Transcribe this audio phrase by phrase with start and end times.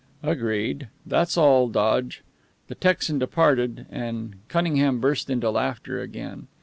[0.23, 0.87] "Agreed.
[1.05, 2.23] That's all, Dodge."
[2.69, 6.47] The Texan departed, and Cunningham burst into laughter again.